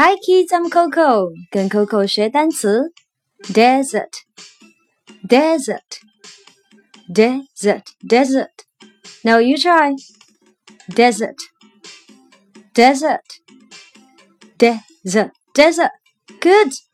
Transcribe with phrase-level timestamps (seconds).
[0.00, 1.32] Hi kids, I'm Coco.
[1.50, 2.92] 跟 Coco 学单词。
[3.52, 4.12] Desert,
[5.26, 5.98] desert,
[7.12, 8.64] desert, desert.
[9.24, 9.96] Now you try.
[10.88, 11.34] Desert,
[12.74, 13.24] desert,
[14.56, 15.90] desert, desert.
[16.40, 16.87] Good.